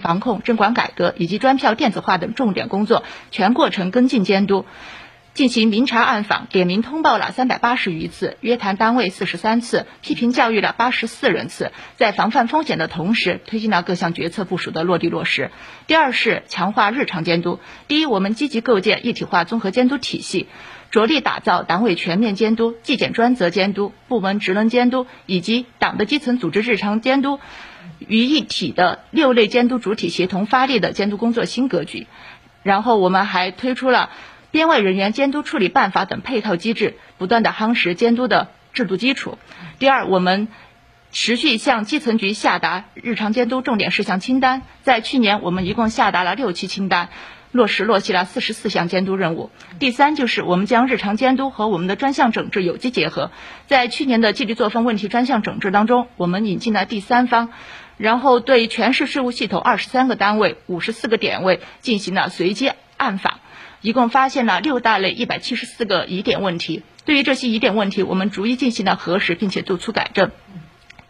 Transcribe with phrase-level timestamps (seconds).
[0.00, 4.66] 防控、证管改革以及专票电子化等重点工作全过程跟进监督。
[5.34, 11.72] 进行明察暗访，点名通报了三百八十余次，约谈单位四十三次，批评教育了八十四人次。
[11.96, 15.50] 在防范风险的同时，推进了各项决策部署的落地落实。
[15.86, 17.60] 第二是强化日常监督。
[17.88, 20.48] 第一，我们积极构建一体化综合监督体系，
[20.90, 27.40] 着力打造党委全面监督、纪检专责监督、部门职能监督以及党的基层组织日常监督
[27.98, 32.06] 于一体的六类监督主体协同发力的监督工作新格局。
[32.62, 34.10] 然后，我们还推出了。
[34.52, 39.38] 编外人员监督处理办法等配套机制，不断的夯实监督的制度基础。
[39.78, 40.48] 第二，我们
[41.10, 47.08] 持续向基层局下达日常监督重点事项清单，在去年我们一共下达了六期清单，
[47.52, 49.50] 落实落细了四十四项监督任务。
[49.78, 53.30] 第三，就是我们将日常监督和我们的专项整治有机结合，
[53.66, 57.50] 在去年的纪律作风问题专项整治当中，我们引进了第三方，
[57.98, 63.38] 然后对全市税务系统二十三个单位、五十四个点位进行了随机暗访。
[63.82, 66.82] 一共发现了六大类一百七十四个疑点问题。
[67.04, 70.30] 对于这些疑点问题，我们逐一进行了核实，并且做出改正。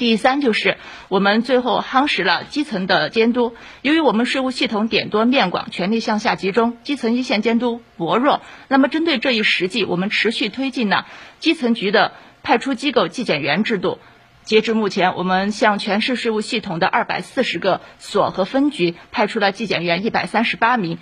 [0.00, 3.54] 第三，就是我们最后夯实了基层的监督。
[3.82, 8.40] 由于我们税务系统点多面广，权力向下集中，基层一线监督薄弱。
[8.68, 11.06] 那么，针对这一实际，我们持续推进了
[11.38, 12.12] 基层局的
[12.42, 13.98] 派出机构纪检员制度。
[14.42, 20.96] 截至目前，我们向全市税务系统的二百四十个所和分局派出了纪检员一百三十八名。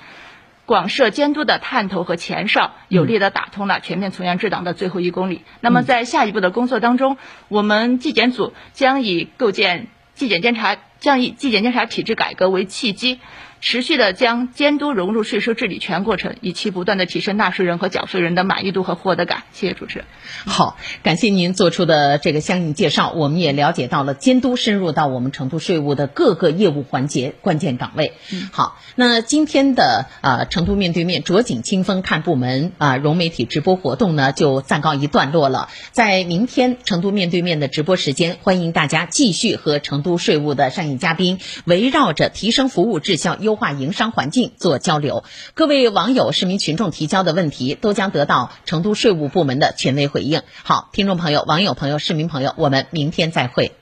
[0.69, 5.42] 广设监督的探头和前哨，有力地打通了全面从严治党的最后一公里。
[5.62, 7.16] 那么，在下一步的工作当中，
[7.48, 13.19] 我们纪检组将以构建纪检监察，将以纪检监察体制改革为契机。
[13.61, 19.42] 持续的将监督融入税收治理全过程，以期不断的提升纳税人和缴税人的满意度和获得感。
[19.53, 20.06] 谢谢主持人。
[20.47, 28.12] 好，感谢您做出的这个相应介绍，我们也了解到了监督深入到我们成都税务的各个业务环节、关键岗位。
[28.33, 35.69] 嗯，好，那今天的啊成都面对面着景清风看部门啊融媒体直播活动呢就暂告一段落了。
[35.90, 43.36] 在明天成都面对面的直播时间，欢迎大家继续和成都税务的上亿嘉宾围绕着提升服务质效。
[43.48, 50.42] 优化营商环境做交流，各位网友、市民群众提交的问题都将得到成都税务部门的权威回应。
[50.64, 53.77] 好，听众朋友、网友朋友、市民朋友，我们明天再会。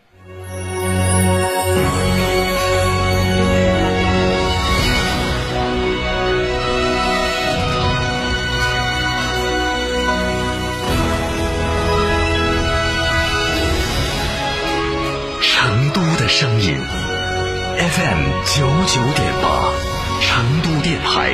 [17.96, 19.72] FM 九九点八，
[20.20, 21.32] 成都电台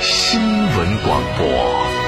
[0.00, 2.07] 新闻广播。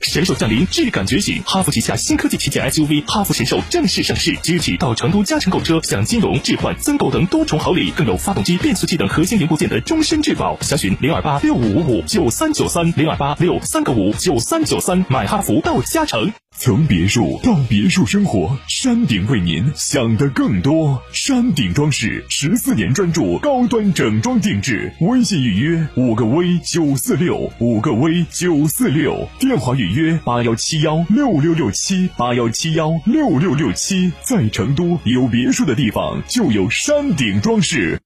[0.00, 10.56] 神兽降临，质感觉醒，哈弗旗下新科技旗舰 SUV 哈弗神兽正式上市，即日起到成都嘉诚购车，享金融、置换、增购等多重好礼，更有发动机、变速器等核心零部件的终身质保。
[10.60, 16.32] 详询零二八六五五五九三九三零二八六三个五九三九三，买哈弗到嘉诚。
[16.60, 21.00] 从别墅到别墅生活，山顶为您想的更多。
[21.12, 34.12] 山顶装饰十四年专注高端整装定制，微信预约五个 V 九四六五个 V 九四六，电话预约八幺七幺六六六七八幺七幺六六六七。
[34.24, 38.00] 在成都有别墅的地方就有山顶装饰。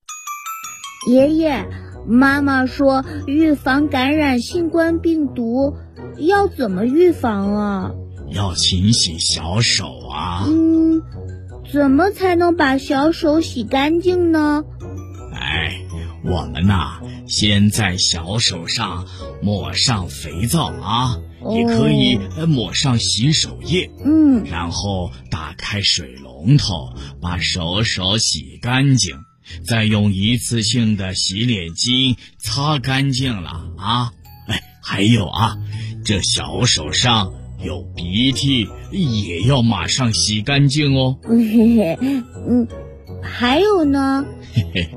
[1.09, 1.67] 爷爷，
[2.07, 5.75] 妈妈说预防感染新冠病毒
[6.19, 7.91] 要怎么预防啊？
[8.35, 10.45] 要勤洗小手啊！
[10.47, 11.03] 嗯，
[11.73, 14.65] 怎么才能把小手洗干净呢？
[15.35, 15.85] 哎，
[16.25, 19.07] 我们呐，先在小手上
[19.43, 21.19] 抹上肥皂啊，
[21.51, 23.91] 也可以抹上洗手液。
[24.05, 29.17] 嗯，然后打开水龙头，把手手洗干净，
[29.67, 34.13] 再用一次性的洗脸巾擦干净了啊！
[34.49, 35.59] 哎，还有啊，
[36.05, 37.33] 这小手上。
[37.65, 41.19] 有鼻涕也要马上洗干净哦。
[41.27, 42.67] 嗯，
[43.23, 44.25] 还有呢？
[44.53, 44.91] 嘿嘿，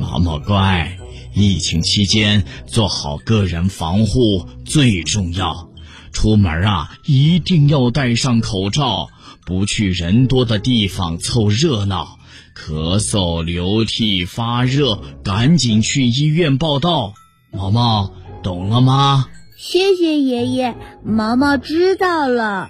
[0.00, 0.98] 毛毛乖，
[1.34, 5.70] 疫情期间做好个人防护最重要。
[6.12, 9.08] 出门啊，一定要戴上口罩，
[9.44, 12.18] 不去人多的地方凑热闹。
[12.54, 17.12] 咳嗽、流涕、发热，赶紧去医院报道。
[17.52, 18.12] 毛毛，
[18.42, 19.26] 懂了吗？
[19.58, 22.68] 谢谢爷爷，毛毛知道了。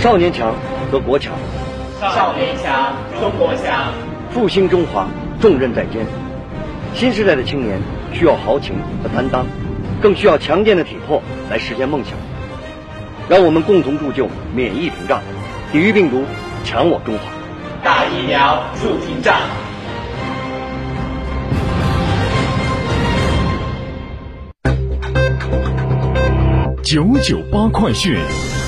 [0.00, 0.56] 少年强
[0.90, 1.32] 则国强，
[2.00, 3.94] 少年强中国强，
[4.32, 5.06] 复兴中华
[5.40, 6.04] 重任在肩。
[6.94, 7.80] 新时代的青年
[8.12, 9.46] 需要豪情和担当，
[10.00, 12.14] 更需要强健的体魄来实现梦想。
[13.28, 15.22] 让我们共同铸就免疫屏障，
[15.70, 16.24] 抵御病毒，
[16.64, 17.24] 强我中华。
[17.84, 19.38] 大疫苗，筑屏障。
[26.92, 28.61] 九九八快讯。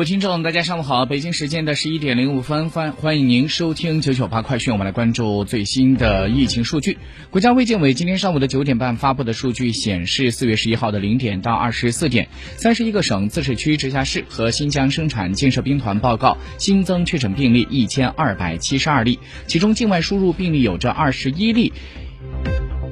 [0.00, 1.04] 各位听众，大家上午好！
[1.04, 4.72] 北京时间的十一点零五分，欢欢迎您收听九九八快讯。
[4.72, 6.96] 我们来关注最新的疫情数据。
[7.28, 21.74] 国家卫健委今天上午的九点半发布的数据显示，四月十一号的零点到二十四点，三十一个省、自治区、直辖市和新疆生产建设兵团报告新增确诊病例一千二百七十二例，其中境外输入病例有着二十一例。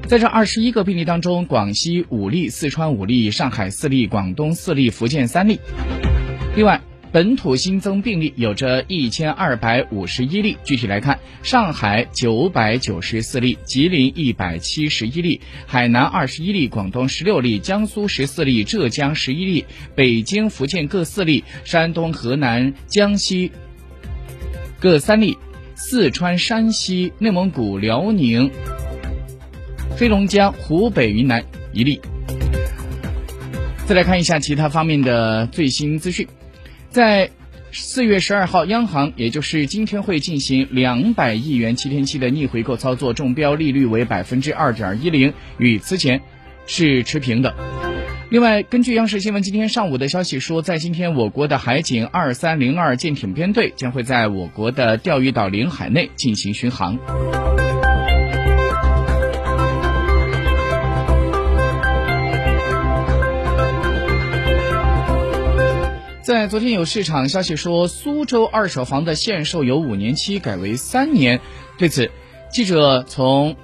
[0.06, 5.58] 在这二十一个病例当中，广西五例，四川五例，上海四例，广东四例，福建三例。
[6.54, 10.58] 另外，本土新增病例有着一千二百五十一例。
[10.62, 19.64] 具体来看，上海九百九十四例，吉林一百七十一例，海南二十一例，广东十六例，江苏十四例，浙江十一例，
[19.94, 23.52] 北京、福建各四例，山东、河南、江西
[24.78, 25.38] 各三例，
[25.74, 28.50] 四川、山西、内蒙古、辽宁、
[29.96, 32.00] 黑龙江、湖北、云南一例。
[33.86, 36.28] 再来看一下其他方面的最新资讯。
[36.90, 37.30] 在
[37.70, 46.20] 四月十二号，央行也就是今天会进行两百亿元七天期的逆回购操作，中标利率为百分之二点一零，与此前
[46.66, 47.54] 是持平的。
[48.30, 56.98] 另外，根据央视新闻今天上午的消息说，在今天我国的海警二三零二舰艇编队将会在我国的钓鱼岛领海内进行巡航。
[66.28, 71.40] 在昨天有市场消息说，苏州二手房的限售由五年期改为三年。
[71.78, 72.10] 对此，
[72.52, 73.56] 记者从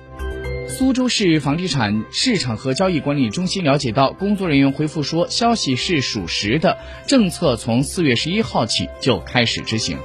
[0.66, 9.98] 苏州市房地产市场和交易管理中心了解到，工作人员回复说，消息是属实的，政策从四月十一号起就开始执行。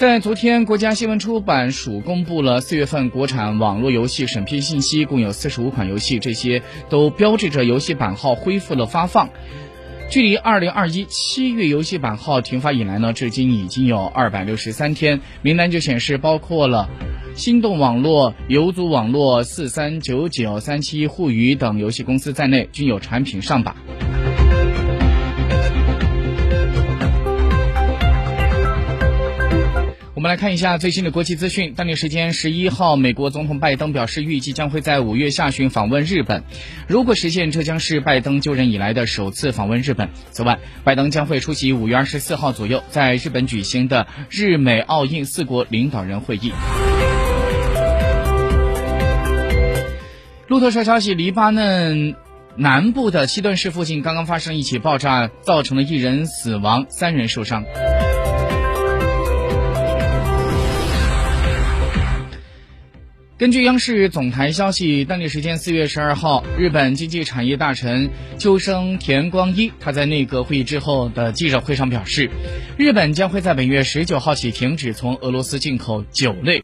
[0.00, 9.28] 在昨天，国家新闻出版署公布了四月份国产网络游戏审批信息，共有四十五款游戏，这些都标志着游戏版号恢复了发放。
[10.08, 15.20] 距离二零二一七月游戏版号停发以来呢，至今已经有二百六十三天。
[15.42, 16.88] 名单就显示，包括了
[17.34, 23.76] 心动网络、游族网络、四三九九、三七互娱等游戏公司在内，均有产品上榜。
[30.20, 31.72] 我们来看一下最新的国际资讯。
[31.74, 36.44] 当地时间十一号，美国总统拜登表示，预计将会在五月下旬访问日本。
[36.86, 40.10] 如果实现，这将是拜登就任以来的首次访问日本。
[40.30, 46.52] 此外，拜登将会出席五月二十四号左右在日本举行的日美澳印四国领导人会议。
[50.48, 52.14] 路透社消息，黎巴嫩
[52.56, 57.64] 南部的西顿市附近刚刚发生一起爆炸，造成了一人死亡，三人受伤。
[63.40, 72.28] 根据央视总台消息，当地时间四月十二号，日本经济产业大臣秋生田光一他在内阁会议之后的记者会上表示，
[72.76, 76.58] 日本将会在本月十九号起停止从俄罗斯进口酒类。